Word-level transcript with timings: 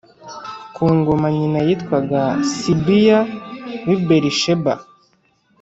ku 0.75 0.83
ngoma 0.97 1.27
Nyina 1.37 1.59
yitwaga 1.67 2.21
Sibiya 2.57 3.19
w 3.87 3.89
i 3.95 3.97
berisheba 4.05 4.71